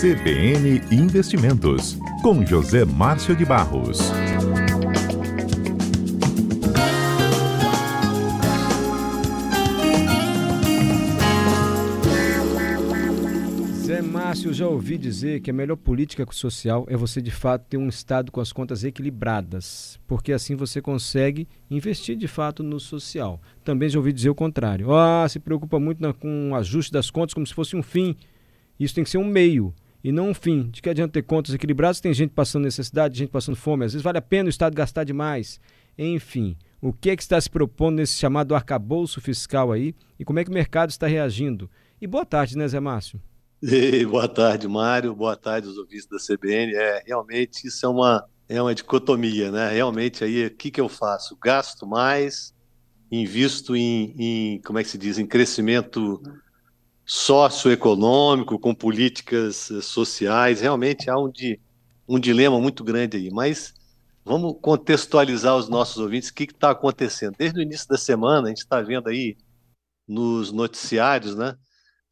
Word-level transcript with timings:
CBN 0.00 0.80
Investimentos, 0.92 1.98
com 2.22 2.46
José 2.46 2.84
Márcio 2.84 3.34
de 3.34 3.44
Barros. 3.44 3.98
Zé 13.84 14.00
Márcio, 14.00 14.54
já 14.54 14.68
ouvi 14.68 14.96
dizer 14.96 15.40
que 15.40 15.50
a 15.50 15.52
melhor 15.52 15.74
política 15.74 16.24
social 16.30 16.86
é 16.88 16.96
você 16.96 17.20
de 17.20 17.32
fato 17.32 17.66
ter 17.68 17.76
um 17.76 17.88
Estado 17.88 18.30
com 18.30 18.40
as 18.40 18.52
contas 18.52 18.84
equilibradas, 18.84 19.98
porque 20.06 20.30
assim 20.30 20.54
você 20.54 20.80
consegue 20.80 21.48
investir 21.68 22.16
de 22.16 22.28
fato 22.28 22.62
no 22.62 22.78
social. 22.78 23.42
Também 23.64 23.88
já 23.88 23.98
ouvi 23.98 24.12
dizer 24.12 24.30
o 24.30 24.34
contrário. 24.36 24.94
Ah, 24.94 25.28
se 25.28 25.40
preocupa 25.40 25.80
muito 25.80 26.00
na, 26.00 26.12
com 26.12 26.52
o 26.52 26.54
ajuste 26.54 26.92
das 26.92 27.10
contas 27.10 27.34
como 27.34 27.44
se 27.44 27.52
fosse 27.52 27.74
um 27.74 27.82
fim. 27.82 28.14
Isso 28.78 28.94
tem 28.94 29.02
que 29.02 29.10
ser 29.10 29.18
um 29.18 29.26
meio 29.26 29.74
e 30.02 30.12
não 30.12 30.30
um 30.30 30.34
fim. 30.34 30.68
De 30.70 30.80
que 30.80 30.88
adianta 30.88 31.12
ter 31.12 31.22
contas 31.22 31.54
equilibradas 31.54 32.00
tem 32.00 32.12
gente 32.12 32.30
passando 32.30 32.64
necessidade, 32.64 33.18
gente 33.18 33.30
passando 33.30 33.56
fome. 33.56 33.84
Às 33.84 33.92
vezes 33.92 34.04
vale 34.04 34.18
a 34.18 34.22
pena 34.22 34.46
o 34.46 34.50
Estado 34.50 34.74
gastar 34.74 35.04
demais. 35.04 35.60
Enfim, 35.96 36.56
o 36.80 36.92
que 36.92 37.10
é 37.10 37.16
que 37.16 37.22
está 37.22 37.40
se 37.40 37.50
propondo 37.50 37.96
nesse 37.96 38.16
chamado 38.16 38.54
arcabouço 38.54 39.20
fiscal 39.20 39.72
aí 39.72 39.94
e 40.18 40.24
como 40.24 40.38
é 40.38 40.44
que 40.44 40.50
o 40.50 40.54
mercado 40.54 40.90
está 40.90 41.06
reagindo? 41.06 41.68
E 42.00 42.06
boa 42.06 42.24
tarde, 42.24 42.56
né, 42.56 42.68
Zé 42.68 42.78
Márcio? 42.78 43.20
Boa 44.08 44.28
tarde, 44.28 44.68
Mário. 44.68 45.12
Boa 45.16 45.34
tarde, 45.34 45.66
os 45.66 45.76
ouvintes 45.76 46.06
da 46.06 46.16
CBN. 46.18 46.72
É, 46.76 47.02
realmente 47.04 47.66
isso 47.66 47.84
é 47.84 47.88
uma, 47.88 48.24
é 48.48 48.62
uma 48.62 48.72
dicotomia, 48.72 49.50
né? 49.50 49.68
Realmente 49.72 50.22
aí, 50.22 50.46
o 50.46 50.50
que, 50.50 50.70
que 50.70 50.80
eu 50.80 50.88
faço? 50.88 51.36
Gasto 51.42 51.84
mais, 51.84 52.54
invisto 53.10 53.74
em, 53.74 54.14
em, 54.16 54.60
como 54.62 54.78
é 54.78 54.84
que 54.84 54.88
se 54.88 54.96
diz, 54.96 55.18
em 55.18 55.26
crescimento 55.26 56.22
socioeconômico, 57.08 58.58
com 58.58 58.74
políticas 58.74 59.70
eh, 59.70 59.80
sociais. 59.80 60.60
Realmente 60.60 61.08
há 61.08 61.18
um, 61.18 61.30
di, 61.30 61.58
um 62.06 62.20
dilema 62.20 62.60
muito 62.60 62.84
grande 62.84 63.16
aí. 63.16 63.30
Mas 63.30 63.72
vamos 64.22 64.58
contextualizar 64.60 65.56
os 65.56 65.70
nossos 65.70 65.96
ouvintes 65.96 66.28
o 66.28 66.34
que 66.34 66.44
está 66.44 66.70
acontecendo. 66.70 67.34
Desde 67.38 67.58
o 67.58 67.62
início 67.62 67.88
da 67.88 67.96
semana, 67.96 68.46
a 68.46 68.48
gente 68.50 68.58
está 68.58 68.82
vendo 68.82 69.08
aí 69.08 69.38
nos 70.06 70.52
noticiários, 70.52 71.34
né? 71.34 71.56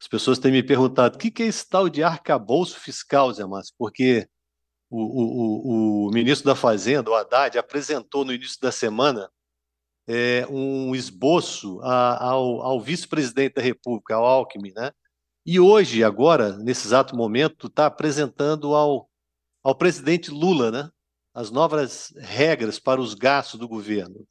As 0.01 0.07
pessoas 0.07 0.39
têm 0.39 0.51
me 0.51 0.63
perguntado 0.63 1.15
o 1.15 1.19
que, 1.19 1.29
que 1.29 1.43
é 1.43 1.45
esse 1.45 1.67
tal 1.67 1.87
de 1.89 2.03
arcabouço 2.03 2.79
fiscal, 2.79 3.31
Zé 3.33 3.45
Márcio, 3.45 3.75
porque 3.77 4.27
o, 4.89 4.99
o, 4.99 6.07
o, 6.07 6.11
ministro 6.11 6.45
da 6.45 6.55
Fazenda, 6.55 7.09
o 7.09 7.15
Haddad, 7.15 7.57
apresentou 7.57 8.25
no 8.25 8.33
início 8.33 8.59
da 8.61 8.71
semana 8.71 9.29
é, 10.07 10.47
um 10.49 10.95
esboço 10.95 11.79
a, 11.83 12.29
ao, 12.29 12.61
ao 12.61 12.81
vice-presidente 12.81 13.55
da 13.55 13.61
República, 13.61 14.15
ao 14.15 14.25
Alckmin, 14.25 14.71
né? 14.75 14.91
E 15.45 15.59
hoje, 15.59 16.03
agora, 16.03 16.57
nesse 16.57 16.87
exato 16.87 17.15
momento, 17.15 17.67
está 17.67 17.85
apresentando 17.85 18.73
ao, 18.73 19.09
ao 19.63 19.75
presidente 19.75 20.31
Lula, 20.31 20.71
né? 20.71 20.89
As 21.33 21.51
novas 21.51 22.13
regras 22.17 22.79
para 22.79 22.99
os 22.99 23.13
gastos 23.13 23.59
do 23.59 23.67
governo. 23.67 24.27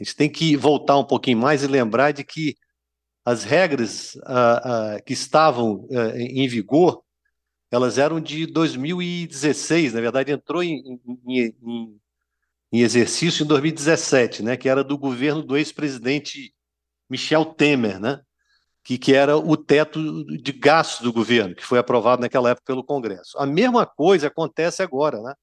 A 0.00 0.04
gente 0.04 0.16
tem 0.16 0.30
que 0.30 0.56
voltar 0.56 0.98
um 0.98 1.04
pouquinho 1.04 1.38
mais 1.38 1.62
e 1.62 1.66
lembrar 1.66 2.12
de 2.12 2.24
que 2.24 2.56
as 3.24 3.44
regras 3.44 4.14
uh, 4.16 4.98
uh, 4.98 5.04
que 5.04 5.12
estavam 5.12 5.86
uh, 5.90 6.16
em 6.16 6.48
vigor, 6.48 7.02
elas 7.70 7.96
eram 7.98 8.20
de 8.20 8.46
2016, 8.46 9.94
na 9.94 10.00
verdade 10.00 10.32
entrou 10.32 10.62
em, 10.62 11.00
em, 11.26 11.54
em, 11.62 12.00
em, 12.72 12.80
exercício 12.80 13.44
em 13.44 13.46
2017, 13.46 14.42
né, 14.42 14.56
que 14.56 14.68
era 14.68 14.82
do 14.82 14.96
governo 14.96 15.42
do 15.42 15.56
ex-presidente 15.56 16.54
Michel 17.08 17.44
Temer, 17.44 18.00
né, 18.00 18.20
que, 18.84 18.98
que 18.98 19.14
era 19.14 19.36
o 19.36 19.56
teto 19.56 20.24
de 20.24 20.52
gastos 20.52 21.02
do 21.02 21.12
governo, 21.12 21.54
que 21.54 21.64
foi 21.64 21.78
aprovado 21.78 22.22
naquela 22.22 22.50
época 22.50 22.66
pelo 22.66 22.84
Congresso. 22.84 23.38
A 23.38 23.46
mesma 23.46 23.86
coisa 23.86 24.26
acontece 24.26 24.82
agora, 24.82 25.20
né? 25.22 25.34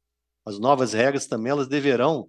As 0.46 0.60
novas 0.60 0.94
regras 0.94 1.28
também 1.28 1.52
elas 1.52 1.68
deverão, 1.68 2.28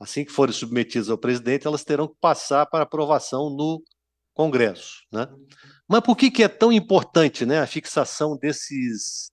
assim 0.00 0.24
que 0.24 0.32
forem 0.32 0.52
submetidas 0.52 1.08
ao 1.08 1.16
presidente, 1.16 1.66
elas 1.66 1.84
terão 1.84 2.08
que 2.08 2.16
passar 2.20 2.66
para 2.66 2.82
aprovação 2.82 3.48
no 3.48 3.82
Congresso. 4.34 5.04
Né? 5.12 5.28
Mas 5.88 6.00
por 6.00 6.16
que, 6.16 6.30
que 6.30 6.42
é 6.42 6.48
tão 6.48 6.72
importante 6.72 7.46
né, 7.46 7.60
a 7.60 7.66
fixação 7.66 8.36
desses, 8.36 9.30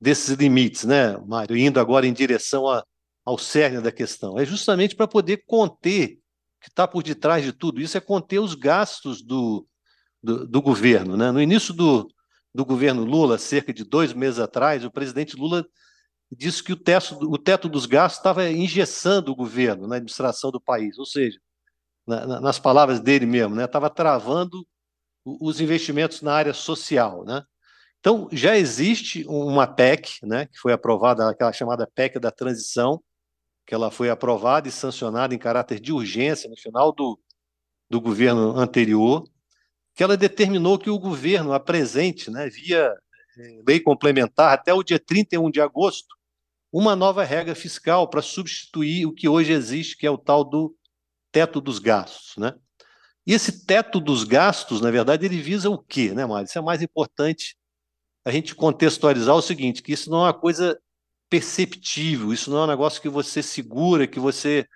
desses 0.00 0.36
limites, 0.36 0.84
né, 0.84 1.16
Mário, 1.26 1.56
indo 1.56 1.80
agora 1.80 2.06
em 2.06 2.12
direção 2.12 2.68
a, 2.68 2.84
ao 3.24 3.38
cerne 3.38 3.80
da 3.80 3.90
questão? 3.92 4.38
É 4.38 4.44
justamente 4.44 4.94
para 4.94 5.08
poder 5.08 5.44
conter, 5.46 6.18
o 6.58 6.64
que 6.64 6.68
está 6.68 6.86
por 6.86 7.02
detrás 7.02 7.44
de 7.44 7.52
tudo 7.52 7.80
isso 7.80 7.96
é 7.96 8.00
conter 8.00 8.38
os 8.38 8.54
gastos 8.54 9.22
do, 9.22 9.66
do, 10.22 10.46
do 10.46 10.62
governo. 10.62 11.16
Né? 11.16 11.30
No 11.30 11.40
início 11.40 11.72
do, 11.72 12.08
do 12.54 12.64
governo 12.64 13.04
Lula, 13.04 13.38
cerca 13.38 13.72
de 13.72 13.84
dois 13.84 14.12
meses 14.12 14.38
atrás, 14.38 14.84
o 14.84 14.90
presidente 14.90 15.36
Lula 15.36 15.66
disse 16.30 16.62
que 16.62 16.72
o 16.72 16.76
teto, 16.76 17.18
o 17.22 17.38
teto 17.38 17.68
dos 17.68 17.86
gastos 17.86 18.18
estava 18.18 18.48
engessando 18.48 19.32
o 19.32 19.36
governo 19.36 19.86
na 19.86 19.96
administração 19.96 20.50
do 20.50 20.60
país, 20.60 20.98
ou 20.98 21.06
seja, 21.06 21.38
na, 22.06 22.40
nas 22.40 22.58
palavras 22.58 23.00
dele 23.00 23.26
mesmo, 23.26 23.54
né? 23.54 23.64
Estava 23.64 23.88
travando 23.88 24.66
os 25.24 25.60
investimentos 25.60 26.20
na 26.20 26.34
área 26.34 26.52
social, 26.52 27.24
né? 27.24 27.42
Então 27.98 28.28
já 28.30 28.56
existe 28.56 29.24
uma 29.26 29.66
PEC, 29.66 30.18
né? 30.22 30.46
Que 30.46 30.58
foi 30.58 30.72
aprovada, 30.72 31.28
aquela 31.28 31.52
chamada 31.52 31.86
PEC 31.86 32.18
da 32.18 32.30
transição, 32.30 33.02
que 33.66 33.74
ela 33.74 33.90
foi 33.90 34.10
aprovada 34.10 34.68
e 34.68 34.72
sancionada 34.72 35.34
em 35.34 35.38
caráter 35.38 35.80
de 35.80 35.92
urgência 35.92 36.48
no 36.48 36.56
final 36.56 36.92
do, 36.92 37.18
do 37.88 38.00
governo 38.00 38.58
anterior, 38.58 39.24
que 39.94 40.02
ela 40.02 40.16
determinou 40.16 40.78
que 40.78 40.90
o 40.90 40.98
governo 40.98 41.52
apresente, 41.52 42.30
né, 42.30 42.48
via 42.48 42.92
eh, 43.38 43.62
lei 43.66 43.80
complementar, 43.80 44.52
até 44.52 44.74
o 44.74 44.82
dia 44.82 44.98
31 44.98 45.50
de 45.50 45.60
agosto, 45.60 46.14
uma 46.72 46.96
nova 46.96 47.22
regra 47.22 47.54
fiscal 47.54 48.08
para 48.08 48.20
substituir 48.20 49.06
o 49.06 49.14
que 49.14 49.28
hoje 49.28 49.52
existe, 49.52 49.96
que 49.96 50.06
é 50.06 50.10
o 50.10 50.18
tal 50.18 50.44
do 50.44 50.76
teto 51.30 51.60
dos 51.60 51.78
gastos, 51.78 52.36
né? 52.36 52.54
E 53.26 53.32
esse 53.32 53.64
teto 53.64 54.00
dos 54.00 54.24
gastos, 54.24 54.80
na 54.80 54.90
verdade, 54.90 55.24
ele 55.24 55.40
visa 55.40 55.70
o 55.70 55.78
quê, 55.78 56.12
né, 56.12 56.26
Mário? 56.26 56.46
Isso 56.46 56.58
é 56.58 56.62
mais 56.62 56.82
importante 56.82 57.56
a 58.24 58.30
gente 58.30 58.54
contextualizar 58.54 59.34
o 59.34 59.42
seguinte, 59.42 59.82
que 59.82 59.92
isso 59.92 60.10
não 60.10 60.18
é 60.18 60.22
uma 60.24 60.34
coisa 60.34 60.78
perceptível, 61.34 62.32
isso 62.32 62.48
não 62.48 62.58
é 62.58 62.62
um 62.62 62.68
negócio 62.68 63.02
que 63.02 63.08
você 63.08 63.42
segura, 63.42 64.06
que 64.06 64.20
você 64.20 64.68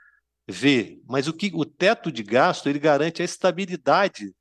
vê, 0.48 1.00
mas 1.06 1.28
o 1.28 1.32
que 1.32 1.52
o 1.54 1.64
teto 1.64 2.10
de 2.10 2.24
gasto, 2.24 2.68
ele 2.68 2.80
garante 2.80 3.22
a 3.22 3.24
estabilidade 3.24 4.34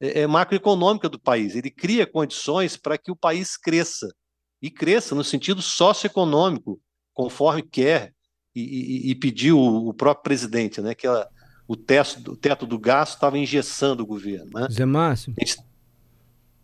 é, 0.00 0.22
é 0.22 0.26
macroeconômica 0.26 1.08
do 1.08 1.20
país, 1.20 1.54
ele 1.54 1.70
cria 1.70 2.04
condições 2.04 2.76
para 2.76 2.98
que 2.98 3.12
o 3.12 3.14
país 3.14 3.56
cresça, 3.56 4.12
e 4.60 4.68
cresça 4.68 5.14
no 5.14 5.22
sentido 5.22 5.62
socioeconômico, 5.62 6.80
conforme 7.14 7.62
quer 7.62 8.12
e, 8.52 8.62
e, 8.62 9.10
e 9.12 9.14
pediu 9.14 9.56
o 9.56 9.94
próprio 9.94 10.24
presidente, 10.24 10.80
né, 10.80 10.92
que 10.92 11.06
ela 11.06 11.28
o 11.68 11.76
teto, 11.76 12.32
o 12.32 12.36
teto 12.36 12.66
do 12.66 12.80
gasto 12.80 13.14
estava 13.14 13.38
engessando 13.38 14.02
o 14.02 14.06
governo. 14.06 14.50
Né? 14.52 14.66
Zé 14.72 14.84
Márcio. 14.84 15.32
Gente... 15.38 15.56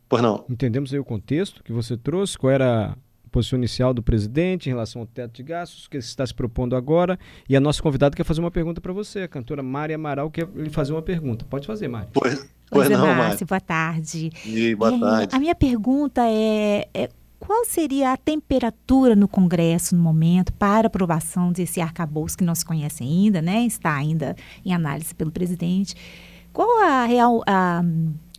Pois 0.08 0.20
não. 0.20 0.44
Entendemos 0.50 0.92
aí 0.92 0.98
o 0.98 1.04
contexto 1.04 1.62
que 1.62 1.72
você 1.72 1.96
trouxe, 1.96 2.36
qual 2.36 2.50
era 2.50 2.98
posição 3.30 3.58
inicial 3.58 3.92
do 3.92 4.02
presidente 4.02 4.68
em 4.68 4.72
relação 4.72 5.02
ao 5.02 5.06
teto 5.06 5.34
de 5.34 5.42
gastos, 5.42 5.88
que 5.88 5.96
está 5.96 6.26
se 6.26 6.34
propondo 6.34 6.76
agora. 6.76 7.18
E 7.48 7.56
a 7.56 7.60
nossa 7.60 7.82
convidada 7.82 8.16
quer 8.16 8.24
fazer 8.24 8.40
uma 8.40 8.50
pergunta 8.50 8.80
para 8.80 8.92
você, 8.92 9.20
a 9.20 9.28
cantora 9.28 9.62
Mari 9.62 9.94
Amaral 9.94 10.30
quer 10.30 10.48
lhe 10.54 10.70
fazer 10.70 10.92
uma 10.92 11.02
pergunta. 11.02 11.44
Pode 11.48 11.66
fazer, 11.66 11.88
Mari. 11.88 12.08
Pois, 12.12 12.48
pois 12.70 12.88
Oi, 12.88 12.96
não, 12.96 13.06
Márcio, 13.06 13.46
boa 13.46 13.60
tarde. 13.60 14.30
E, 14.44 14.74
boa 14.74 14.94
é, 14.94 14.98
tarde. 14.98 15.36
A 15.36 15.38
minha 15.38 15.54
pergunta 15.54 16.22
é, 16.24 16.88
é 16.94 17.08
qual 17.38 17.64
seria 17.64 18.12
a 18.12 18.16
temperatura 18.16 19.14
no 19.14 19.28
Congresso 19.28 19.94
no 19.94 20.02
momento 20.02 20.52
para 20.52 20.86
aprovação 20.86 21.52
desse 21.52 21.80
arcabouço 21.80 22.36
que 22.36 22.44
não 22.44 22.54
se 22.54 22.64
conhece 22.64 23.02
ainda, 23.02 23.42
né? 23.42 23.64
Está 23.64 23.94
ainda 23.94 24.34
em 24.64 24.74
análise 24.74 25.14
pelo 25.14 25.30
presidente. 25.30 25.94
Qual 26.52 26.82
a 26.82 27.04
real 27.04 27.42
a, 27.46 27.82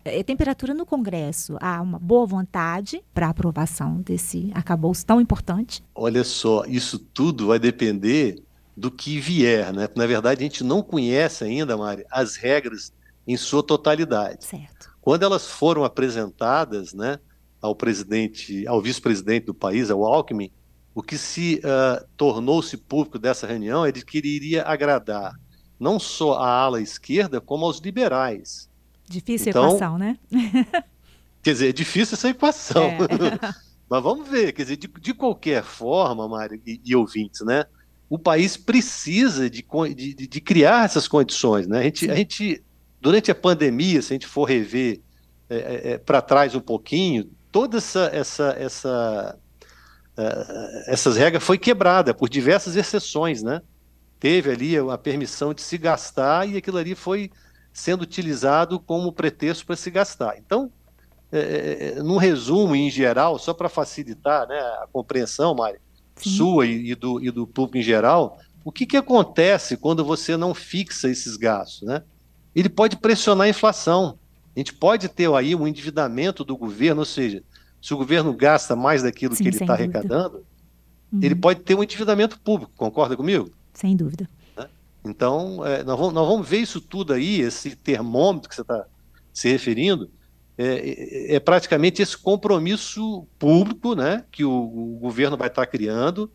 a 0.07 0.23
temperatura 0.23 0.73
no 0.73 0.85
Congresso? 0.85 1.57
Há 1.59 1.81
uma 1.81 1.99
boa 1.99 2.25
vontade 2.25 3.03
para 3.13 3.29
aprovação 3.29 4.01
desse 4.01 4.51
arcabouço 4.53 5.05
tão 5.05 5.19
importante? 5.19 5.83
Olha 5.93 6.23
só, 6.23 6.63
isso 6.65 6.99
tudo 6.99 7.47
vai 7.47 7.59
depender 7.59 8.41
do 8.75 8.91
que 8.91 9.19
vier, 9.19 9.73
né? 9.73 9.87
Na 9.95 10.05
verdade, 10.05 10.41
a 10.41 10.43
gente 10.43 10.63
não 10.63 10.81
conhece 10.83 11.43
ainda, 11.43 11.75
Mari, 11.75 12.05
as 12.11 12.35
regras 12.35 12.93
em 13.27 13.35
sua 13.35 13.63
totalidade. 13.63 14.45
Certo. 14.45 14.95
Quando 15.01 15.23
elas 15.23 15.47
foram 15.47 15.83
apresentadas, 15.83 16.93
né? 16.93 17.17
ao 17.61 17.75
presidente, 17.75 18.67
ao 18.67 18.81
vice-presidente 18.81 19.45
do 19.45 19.53
país, 19.53 19.89
ao 19.89 20.03
Alckmin, 20.03 20.51
o 20.93 21.03
que 21.03 21.17
se 21.17 21.61
uh, 21.63 22.05
tornou-se 22.15 22.75
público 22.77 23.19
dessa 23.19 23.45
reunião 23.45 23.85
é 23.85 23.91
de 23.91 24.03
que 24.03 24.17
ele 24.17 24.29
iria 24.29 24.63
agradar 24.63 25.33
não 25.79 25.99
só 25.99 26.33
a 26.33 26.49
ala 26.49 26.81
esquerda, 26.81 27.39
como 27.39 27.65
aos 27.65 27.79
liberais. 27.79 28.67
Difícil 29.09 29.49
então, 29.49 29.67
equação, 29.69 29.97
né? 29.97 30.17
quer 31.41 31.53
dizer, 31.53 31.69
é 31.69 31.71
difícil 31.71 32.15
essa 32.15 32.29
equação. 32.29 32.83
É. 32.83 33.55
Mas 33.89 34.03
vamos 34.03 34.27
ver, 34.27 34.51
quer 34.51 34.63
dizer, 34.63 34.77
de, 34.77 34.87
de 34.87 35.13
qualquer 35.13 35.63
forma, 35.63 36.27
Mário 36.27 36.61
e, 36.65 36.81
e, 36.83 36.95
ouvintes, 36.95 37.41
né? 37.41 37.65
O 38.09 38.19
país 38.19 38.57
precisa 38.57 39.49
de, 39.49 39.65
de, 39.95 40.13
de 40.27 40.41
criar 40.41 40.85
essas 40.85 41.07
condições, 41.07 41.67
né? 41.67 41.79
A 41.79 41.83
gente, 41.83 42.11
a 42.11 42.15
gente, 42.15 42.63
durante 42.99 43.31
a 43.31 43.35
pandemia, 43.35 44.01
se 44.01 44.11
a 44.11 44.15
gente 44.15 44.27
for 44.27 44.43
rever 44.43 45.01
é, 45.49 45.55
é, 45.55 45.91
é 45.91 45.97
para 45.97 46.21
trás 46.21 46.53
um 46.53 46.59
pouquinho, 46.59 47.29
toda 47.51 47.77
essa, 47.77 48.09
essa, 48.13 48.55
essa 48.59 49.37
uh, 50.17 50.83
essas 50.91 51.15
regras 51.15 51.43
foi 51.43 51.57
quebrada 51.57 52.13
por 52.13 52.27
diversas 52.27 52.75
exceções, 52.75 53.41
né? 53.41 53.61
Teve 54.19 54.51
ali 54.51 54.77
a 54.77 54.97
permissão 54.97 55.53
de 55.53 55.61
se 55.61 55.77
gastar 55.77 56.49
e 56.49 56.57
aquilo 56.57 56.77
ali 56.77 56.95
foi 56.95 57.31
sendo 57.77 58.01
utilizado 58.01 58.79
como 58.79 59.13
pretexto 59.13 59.63
para 59.63 59.75
se 59.75 59.91
gastar. 59.91 60.35
Então, 60.39 60.71
é, 61.31 61.93
é, 61.97 62.01
num 62.01 62.17
resumo 62.17 62.75
em 62.75 62.89
geral, 62.89 63.37
só 63.37 63.53
para 63.53 63.69
facilitar 63.69 64.47
né, 64.47 64.57
a 64.57 64.87
compreensão, 64.91 65.53
Mari, 65.53 65.77
Sim. 66.15 66.29
sua 66.31 66.65
e, 66.65 66.89
e, 66.89 66.95
do, 66.95 67.23
e 67.23 67.29
do 67.29 67.45
público 67.45 67.77
em 67.77 67.83
geral, 67.83 68.39
o 68.65 68.71
que, 68.71 68.83
que 68.83 68.97
acontece 68.97 69.77
quando 69.77 70.03
você 70.03 70.35
não 70.35 70.55
fixa 70.55 71.07
esses 71.07 71.37
gastos? 71.37 71.83
Né? 71.83 72.01
Ele 72.55 72.67
pode 72.67 72.97
pressionar 72.97 73.45
a 73.45 73.49
inflação. 73.49 74.17
A 74.55 74.59
gente 74.59 74.73
pode 74.73 75.07
ter 75.07 75.31
aí 75.31 75.53
um 75.53 75.67
endividamento 75.67 76.43
do 76.43 76.57
governo, 76.57 77.01
ou 77.01 77.05
seja, 77.05 77.43
se 77.79 77.93
o 77.93 77.97
governo 77.97 78.33
gasta 78.33 78.75
mais 78.75 79.03
daquilo 79.03 79.35
Sim, 79.35 79.43
que 79.43 79.49
ele 79.49 79.57
está 79.57 79.73
arrecadando, 79.73 80.43
uhum. 81.13 81.19
ele 81.21 81.35
pode 81.35 81.59
ter 81.59 81.75
um 81.75 81.83
endividamento 81.83 82.39
público, 82.39 82.71
concorda 82.75 83.15
comigo? 83.15 83.51
Sem 83.71 83.95
dúvida. 83.95 84.27
Então, 85.09 85.65
é, 85.65 85.83
nós, 85.83 85.97
vamos, 85.97 86.13
nós 86.13 86.27
vamos 86.27 86.47
ver 86.47 86.59
isso 86.59 86.81
tudo 86.81 87.13
aí, 87.13 87.41
esse 87.41 87.75
termômetro 87.75 88.49
que 88.49 88.55
você 88.55 88.61
está 88.61 88.85
se 89.33 89.49
referindo, 89.49 90.09
é, 90.57 90.65
é, 90.65 91.35
é, 91.35 91.39
praticamente 91.39 92.01
esse 92.01 92.17
compromisso 92.17 93.27
público 93.37 93.93
né, 93.93 94.25
que 94.31 94.43
o, 94.43 94.51
o 94.51 94.97
governo 94.99 95.37
vai 95.37 95.49
estar 95.49 95.67
criando, 95.67 96.31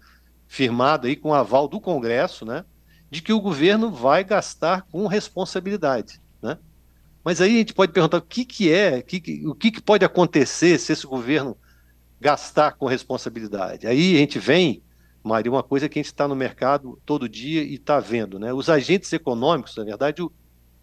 firmado 0.47 1.07
aí 1.07 1.17
com 1.17 1.31
o 1.31 1.35
aval 1.35 1.67
do 1.67 1.81
Congresso, 1.81 2.45
né, 2.45 2.65
de 3.11 3.21
que 3.21 3.33
o 3.33 3.41
governo 3.41 3.91
vai 3.91 4.23
gastar 4.23 4.83
com 4.83 5.07
responsabilidade. 5.07 6.21
Né? 6.41 6.57
Mas 7.25 7.41
aí 7.41 7.57
a 7.57 7.59
gente 7.59 7.75
pode 7.75 7.93
perguntar 7.93 8.19
o 8.19 8.23
que, 8.23 8.45
que 8.45 8.73
é, 8.73 9.03
que, 9.03 9.43
o 9.47 9.55
que, 9.55 9.73
que 9.73 9.83
pode 9.83 10.05
acontecer 10.05 10.79
se 10.79 10.93
esse 10.93 11.07
governo 11.07 11.57
gastar 12.21 12.73
com 12.73 12.87
responsabilidade. 12.87 13.87
Aí 13.89 14.15
a 14.15 14.19
gente 14.19 14.39
vem, 14.39 14.83
Maria, 15.23 15.53
uma 15.53 15.63
coisa 15.63 15.89
que 15.89 15.99
a 15.99 16.03
gente 16.03 16.13
está 16.13 16.27
no 16.27 16.35
mercado 16.35 16.99
todo 17.07 17.29
dia 17.29 17.63
e 17.63 17.75
está 17.75 18.01
vendo. 18.01 18.39
Né? 18.39 18.53
Os 18.53 18.69
agentes 18.69 19.13
econômicos, 19.13 19.77
na 19.77 19.85
verdade, 19.85 20.23
o, 20.23 20.33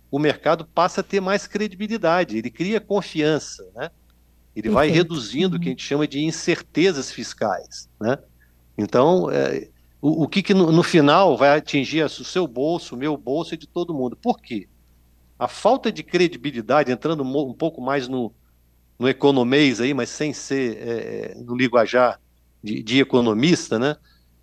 o 0.09 0.17
mercado 0.17 0.65
passa 0.65 1.01
a 1.01 1.03
ter 1.03 1.19
mais 1.19 1.45
credibilidade, 1.45 2.37
ele 2.37 2.49
cria 2.49 2.79
confiança, 2.79 3.67
né? 3.75 3.91
Ele 4.55 4.63
Perfeito. 4.63 4.73
vai 4.73 4.89
reduzindo 4.89 5.53
uhum. 5.53 5.59
o 5.59 5.61
que 5.61 5.67
a 5.67 5.71
gente 5.71 5.83
chama 5.83 6.07
de 6.07 6.23
incertezas 6.23 7.11
fiscais, 7.11 7.87
né? 8.01 8.17
Então, 8.77 9.29
é, 9.29 9.69
o, 10.01 10.23
o, 10.23 10.27
que, 10.27 10.41
que 10.41 10.53
no, 10.53 10.71
no, 10.71 10.83
final 10.83 11.37
vai 11.37 11.57
atingir 11.57 12.03
o 12.03 12.09
seu 12.09 12.47
bolso, 12.47 12.95
o 12.95 12.97
meu 12.97 13.15
bolso 13.15 13.53
e 13.53 13.57
de 13.57 13.67
todo 13.67 13.93
mundo. 13.93 14.15
Por 14.15 14.39
quê? 14.39 14.67
A 15.37 15.47
falta 15.47 15.91
de 15.91 16.01
credibilidade, 16.03 16.91
entrando 16.91 17.23
um, 17.23 17.49
um 17.49 17.53
pouco 17.53 17.81
mais 17.81 18.07
no, 18.07 18.33
no 18.97 19.07
economês 19.07 19.79
aí, 19.79 19.93
mas 19.93 20.09
sem 20.09 20.33
ser 20.33 20.77
é, 20.77 20.91
é, 20.91 21.35
no 21.35 21.55
linguajar 21.55 22.19
de, 22.63 22.81
de 22.81 22.99
economista, 22.99 23.77
né? 23.77 23.95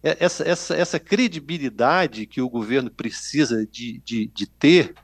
É, 0.06 0.16
essa, 0.20 0.48
essa, 0.48 0.76
essa 0.76 1.00
credibilidade 1.00 2.26
que 2.26 2.40
o 2.40 2.48
governo 2.48 2.88
precisa 2.88 3.66
de, 3.66 4.00
de, 4.04 4.28
de 4.28 4.46
ter 4.46 4.94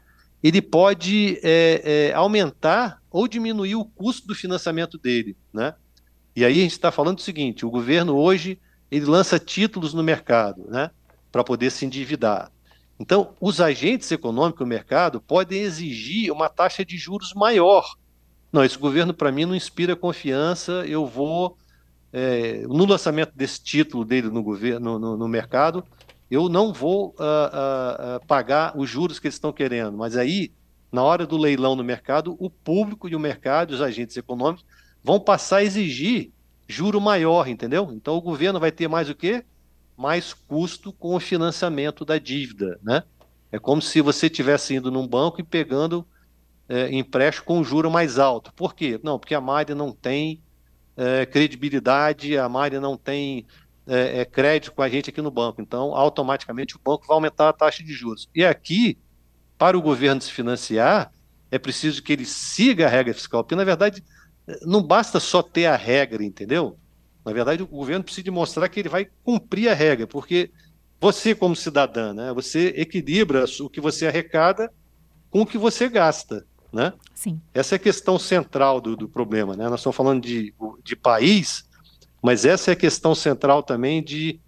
ele 0.41 0.63
pode 0.63 1.41
é, 1.43 2.11
é, 2.11 2.15
aumentar 2.15 3.03
ou 3.11 3.27
diminuir 3.27 3.75
o 3.75 3.85
custo 3.85 4.29
do 4.29 4.35
financiamento 4.35 4.97
dele, 4.97 5.37
né? 5.53 5.75
E 6.37 6.45
aí 6.45 6.61
a 6.61 6.63
gente 6.63 6.71
está 6.71 6.93
falando 6.93 7.19
o 7.19 7.23
seguinte: 7.23 7.67
o 7.67 7.71
governo 7.71 8.15
hoje 8.17 8.61
ele 8.93 9.05
lança 9.07 9.41
títulos 9.41 9.93
no 9.93 10.05
mercado, 10.05 10.71
né, 10.71 10.93
para 11.33 11.43
poder 11.43 11.73
se 11.73 11.85
endividar. 11.85 12.53
Então, 12.97 13.35
os 13.41 13.61
agentes 13.61 14.09
econômicos 14.13 14.61
do 14.61 14.67
mercado 14.69 15.21
podem 15.21 15.63
exigir 15.63 16.31
uma 16.31 16.49
taxa 16.49 16.85
de 16.85 16.97
juros 16.97 17.35
maior. 17.35 17.97
Não, 18.53 18.65
esse 18.65 18.79
governo 18.79 19.13
para 19.13 19.33
mim 19.33 19.47
não 19.47 19.55
inspira 19.57 19.97
confiança. 19.97 20.85
Eu 20.87 21.07
vou 21.07 21.57
é, 22.13 22.65
no 22.67 22.85
lançamento 22.85 23.33
desse 23.35 23.63
título 23.63 24.05
dele 24.05 24.29
no 24.29 24.43
governo, 24.43 24.99
no, 24.99 25.17
no 25.17 25.29
mercado, 25.29 25.85
eu 26.31 26.49
não 26.49 26.73
vou 26.73 27.15
uh, 27.19 28.17
uh, 28.17 28.27
pagar 28.27 28.77
os 28.77 28.89
juros 28.89 29.19
que 29.19 29.27
eles 29.27 29.35
estão 29.35 29.53
querendo. 29.53 29.97
Mas 29.97 30.17
aí, 30.17 30.53
na 30.91 31.03
hora 31.03 31.27
do 31.27 31.37
leilão 31.37 31.77
no 31.77 31.85
mercado, 31.85 32.37
o 32.39 32.49
público 32.49 33.09
e 33.09 33.15
o 33.15 33.21
mercado, 33.21 33.73
os 33.73 33.81
agentes 33.81 34.17
econômicos, 34.17 34.65
vão 35.03 35.21
passar 35.21 35.59
a 35.59 35.65
exigir 35.65 36.33
juro 36.67 37.01
maior, 37.01 37.49
entendeu? 37.49 37.91
Então 37.93 38.17
o 38.17 38.21
governo 38.21 38.61
vai 38.61 38.73
ter 38.73 38.89
mais 38.89 39.11
o 39.11 39.15
quê? 39.15 39.45
Mais 39.97 40.33
custo 40.33 40.93
com 40.93 41.15
o 41.15 41.21
financiamento 41.21 42.05
da 42.05 42.19
dívida, 42.19 42.79
né? 42.83 43.03
É 43.51 43.59
como 43.59 43.83
se 43.83 44.01
você 44.01 44.27
estivesse 44.27 44.75
indo 44.75 44.91
num 44.91 45.07
banco 45.07 45.41
e 45.41 45.45
pegando 45.45 46.07
é, 46.67 46.91
empréstimo 46.95 47.45
com 47.45 47.63
juro 47.63 47.91
mais 47.91 48.19
alto. 48.19 48.53
Por 48.55 48.75
quê? 48.75 48.99
Não, 49.03 49.19
porque 49.19 49.35
a 49.35 49.41
Mari 49.41 49.75
não 49.75 49.93
tem 49.93 50.41
é, 50.97 51.27
credibilidade, 51.27 52.37
a 52.37 52.49
Mari 52.49 52.79
não 52.79 52.97
tem 52.97 53.47
é, 53.87 54.21
é, 54.21 54.25
crédito 54.25 54.73
com 54.73 54.83
a 54.83 54.89
gente 54.89 55.11
aqui 55.11 55.23
no 55.23 55.31
banco. 55.31 55.61
Então, 55.61 55.95
automaticamente 55.95 56.77
o 56.77 56.81
banco 56.83 57.07
vai 57.07 57.15
aumentar 57.15 57.49
a 57.49 57.53
taxa 57.53 57.83
de 57.83 57.93
juros. 57.93 58.29
E 58.35 58.45
aqui, 58.45 58.99
para 59.57 59.77
o 59.77 59.83
governo 59.83 60.21
se 60.21 60.31
financiar, 60.31 61.13
é 61.51 61.59
preciso 61.59 62.03
que 62.03 62.13
ele 62.13 62.25
siga 62.25 62.87
a 62.87 62.91
regra 62.91 63.13
fiscal, 63.13 63.45
porque 63.45 63.55
na 63.55 63.65
verdade 63.65 64.03
não 64.63 64.83
basta 64.83 65.21
só 65.21 65.43
ter 65.43 65.67
a 65.67 65.77
regra, 65.77 66.25
entendeu? 66.25 66.79
Na 67.25 67.33
verdade, 67.33 67.63
o 67.63 67.67
governo 67.67 68.03
precisa 68.03 68.31
mostrar 68.31 68.69
que 68.69 68.81
ele 68.81 68.89
vai 68.89 69.09
cumprir 69.23 69.69
a 69.69 69.75
regra, 69.75 70.07
porque 70.07 70.51
você, 71.01 71.35
como 71.35 71.55
cidadã, 71.55 72.13
né, 72.13 72.33
você 72.33 72.69
equilibra 72.77 73.45
o 73.61 73.69
que 73.69 73.81
você 73.81 74.07
arrecada 74.07 74.73
com 75.31 75.43
o 75.43 75.47
que 75.47 75.59
você 75.59 75.89
gasta. 75.89 76.45
Né? 76.73 76.93
Sim. 77.15 77.41
Essa 77.53 77.75
é 77.75 77.77
a 77.77 77.79
questão 77.79 78.19
central 78.19 78.81
do, 78.81 78.97
do 78.97 79.09
problema. 79.09 79.55
Né? 79.55 79.69
Nós 79.69 79.81
estamos 79.81 79.97
falando 79.97 80.23
de, 80.23 80.55
de 80.83 80.97
país 80.97 81.69
mas 82.23 82.45
essa 82.45 82.71
é 82.71 82.75
a 82.75 82.77
questão 82.77 83.15
central 83.17 83.65
também 83.65 84.01
de, 84.01 84.39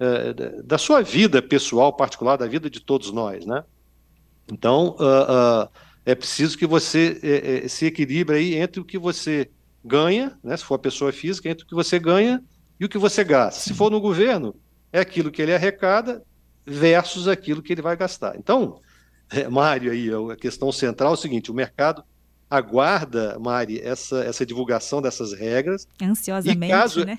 uh, 0.00 0.62
da 0.62 0.78
sua 0.78 1.02
vida 1.02 1.42
pessoal, 1.42 1.92
particular, 1.92 2.38
da 2.38 2.46
vida 2.46 2.70
de 2.70 2.80
todos 2.80 3.12
nós, 3.12 3.44
né? 3.44 3.62
Então, 4.50 4.96
uh, 4.98 5.64
uh, 5.64 5.68
é 6.06 6.14
preciso 6.14 6.56
que 6.56 6.66
você 6.66 7.68
se 7.68 7.84
equilibre 7.84 8.36
aí 8.36 8.54
entre 8.54 8.80
o 8.80 8.84
que 8.84 8.96
você 8.98 9.50
ganha, 9.84 10.38
né, 10.42 10.56
se 10.56 10.64
for 10.64 10.76
a 10.76 10.78
pessoa 10.78 11.12
física, 11.12 11.50
entre 11.50 11.64
o 11.64 11.68
que 11.68 11.74
você 11.74 11.98
ganha 11.98 12.42
e 12.80 12.84
o 12.86 12.88
que 12.88 12.96
você 12.96 13.22
gasta. 13.22 13.60
Se 13.60 13.74
for 13.74 13.90
no 13.90 14.00
governo, 14.00 14.54
é 14.90 15.00
aquilo 15.00 15.30
que 15.30 15.42
ele 15.42 15.54
arrecada 15.54 16.22
versus 16.64 17.28
aquilo 17.28 17.62
que 17.62 17.74
ele 17.74 17.82
vai 17.82 17.94
gastar. 17.94 18.36
Então, 18.38 18.80
é, 19.30 19.48
Mário, 19.48 19.92
aí, 19.92 20.10
a 20.32 20.36
questão 20.36 20.70
central 20.72 21.10
é 21.10 21.14
o 21.14 21.16
seguinte: 21.16 21.50
o 21.50 21.54
mercado 21.54 22.04
aguarda, 22.50 23.38
Mari, 23.38 23.80
essa, 23.80 24.24
essa 24.24 24.46
divulgação 24.46 25.02
dessas 25.02 25.32
regras. 25.32 25.86
Ansiosamente, 26.02 26.64
e 26.64 26.68
caso, 26.68 27.04
né? 27.04 27.18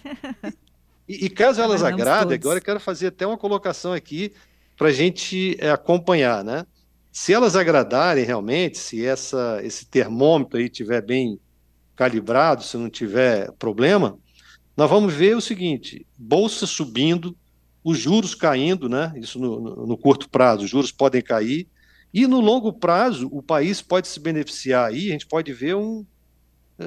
E, 1.07 1.25
e 1.25 1.30
caso 1.30 1.59
elas 1.59 1.83
agradem, 1.83 2.35
agora 2.35 2.59
eu 2.59 2.63
quero 2.63 2.80
fazer 2.80 3.07
até 3.07 3.25
uma 3.25 3.37
colocação 3.37 3.94
aqui 3.94 4.31
para 4.78 4.89
a 4.89 4.92
gente 4.92 5.57
é, 5.59 5.71
acompanhar, 5.71 6.44
né? 6.44 6.66
Se 7.11 7.33
elas 7.33 7.56
agradarem 7.56 8.23
realmente, 8.23 8.78
se 8.78 9.04
essa, 9.04 9.59
esse 9.63 9.87
termômetro 9.87 10.59
aí 10.59 10.66
estiver 10.66 11.01
bem 11.01 11.39
calibrado, 11.95 12.63
se 12.63 12.78
não 12.78 12.89
tiver 12.89 13.51
problema, 13.54 14.18
nós 14.78 14.89
vamos 14.89 15.13
ver 15.13 15.35
o 15.35 15.42
seguinte: 15.42 16.06
bolsa 16.18 16.66
subindo, 16.66 17.35
os 17.83 17.97
juros 17.97 18.35
caindo, 18.35 18.87
né? 18.87 19.11
Isso 19.16 19.39
no, 19.39 19.59
no, 19.59 19.87
no 19.87 19.97
curto 19.97 20.30
prazo, 20.30 20.63
os 20.63 20.69
juros 20.69 20.92
podem 20.92 21.21
cair, 21.21 21.68
e 22.13 22.25
no 22.25 22.39
longo 22.39 22.73
prazo, 22.73 23.30
o 23.31 23.42
país 23.42 23.81
pode 23.81 24.07
se 24.07 24.19
beneficiar 24.19 24.89
aí, 24.89 25.09
a 25.09 25.11
gente 25.11 25.28
pode 25.28 25.54
ver 25.54 25.75
um, 25.75 26.06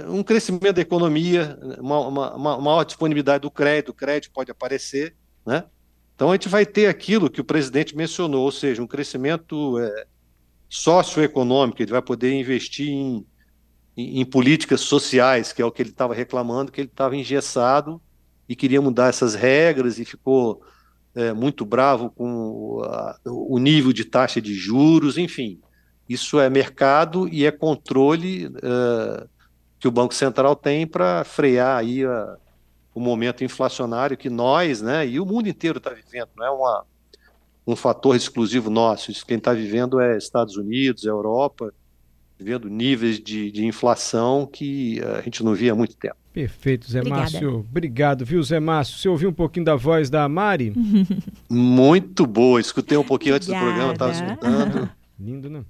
um 0.09 0.23
crescimento 0.23 0.73
da 0.73 0.83
economia, 0.83 1.59
uma, 1.79 2.01
uma, 2.01 2.35
uma 2.35 2.61
maior 2.61 2.85
disponibilidade 2.85 3.43
do 3.43 3.51
crédito, 3.51 3.91
o 3.91 3.95
crédito 3.95 4.33
pode 4.33 4.51
aparecer, 4.51 5.15
né? 5.47 5.65
Então 6.15 6.31
a 6.31 6.35
gente 6.35 6.49
vai 6.49 6.67
ter 6.67 6.87
aquilo 6.87 7.31
que 7.31 7.41
o 7.41 7.45
presidente 7.45 7.97
mencionou, 7.97 8.45
ou 8.45 8.53
seja, 8.53 8.83
um 8.83 8.87
crescimento 8.87 9.79
é, 9.79 10.07
socioeconômico, 10.69 11.83
ele 11.83 11.91
vai 11.91 12.03
poder 12.03 12.33
investir 12.33 12.89
em, 12.89 13.27
em, 13.97 14.21
em, 14.21 14.25
políticas 14.25 14.81
sociais, 14.81 15.53
que 15.53 15.63
é 15.63 15.65
o 15.65 15.71
que 15.71 15.83
ele 15.83 15.91
estava 15.91 16.15
reclamando, 16.15 16.73
que 16.73 16.81
ele 16.81 16.89
estava 16.89 17.17
engessado 17.17 18.01
e 18.49 18.57
queria 18.57 18.81
mudar 18.81 19.09
essas 19.09 19.35
regras 19.35 19.99
e 19.99 20.05
ficou 20.05 20.63
é, 21.15 21.33
muito 21.33 21.65
bravo 21.65 22.11
com 22.11 22.83
o 23.27 23.59
nível 23.59 23.93
de 23.93 24.05
taxa 24.05 24.41
de 24.41 24.55
juros, 24.55 25.19
enfim. 25.19 25.61
Isso 26.09 26.41
é 26.41 26.49
mercado 26.51 27.29
e 27.29 27.45
é 27.45 27.51
controle 27.51 28.47
é, 28.63 29.27
que 29.79 29.89
o 29.89 29.91
Banco 29.91 30.15
Central 30.15 30.55
tem 30.57 30.87
para 30.87 31.25
frear 31.25 31.79
aí 31.79 32.05
a, 32.05 32.37
o 32.95 33.01
momento 33.01 33.45
inflacionário 33.45 34.17
que 34.17 34.29
nós, 34.29 34.83
né, 34.83 35.07
e 35.07 35.19
o 35.19 35.27
mundo 35.27 35.49
inteiro 35.49 35.79
está 35.79 35.91
vivendo. 35.91 36.29
Não 36.37 36.47
é 36.47 36.51
uma, 36.51 36.85
um 37.67 37.77
fator 37.77 38.15
exclusivo 38.15 38.71
nosso. 38.71 39.13
Quem 39.27 39.39
está 39.39 39.53
vivendo 39.53 40.01
é 40.01 40.17
Estados 40.17 40.57
Unidos, 40.57 41.05
Europa, 41.05 41.73
vivendo 42.43 42.69
níveis 42.69 43.21
de, 43.21 43.51
de 43.51 43.65
inflação 43.65 44.47
que 44.47 45.01
a 45.19 45.21
gente 45.21 45.45
não 45.45 45.55
via 45.55 45.73
há 45.73 45.75
muito 45.75 45.97
tempo. 45.97 46.17
Perfeito, 46.33 46.91
Zé 46.91 47.01
Obrigada. 47.01 47.23
Márcio. 47.23 47.67
Obrigado, 47.71 48.25
viu, 48.25 48.43
Zé 48.43 48.59
Márcio? 48.59 48.97
Você 48.97 49.09
ouviu 49.09 49.29
um 49.29 49.35
pouquinho 49.35 49.67
da 49.67 49.77
voz 49.77 50.09
da 50.09 50.27
Mari? 50.29 50.73
Muito 51.49 52.27
boa. 52.27 52.59
Escutei 52.59 52.97
um 52.97 53.05
pouquinho 53.05 53.35
antes 53.35 53.49
do 53.49 53.55
programa, 53.55 53.93
estava 53.93 54.13
escutando. 54.13 54.91
Lindo, 55.21 55.51
né? 55.51 55.63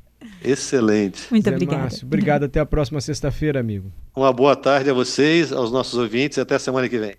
Excelente. 0.43 1.26
Muito 1.31 1.45
Zé 1.45 1.50
obrigada. 1.50 1.83
Márcio, 1.83 2.07
obrigado. 2.07 2.45
Até 2.45 2.61
a 2.61 2.67
próxima 2.67 3.00
sexta-feira, 3.00 3.59
amigo. 3.59 3.91
Uma 4.14 4.33
boa 4.33 4.55
tarde 4.55 4.88
a 4.88 4.93
vocês, 4.93 5.52
aos 5.52 5.73
nossos 5.73 5.99
ouvintes 5.99 6.38
e 6.38 6.41
até 6.41 6.57
semana 6.61 6.88
que 6.88 6.99
vem. 6.99 7.17